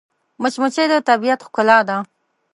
[0.41, 1.97] مچمچۍ د طبیعت ښکلا ده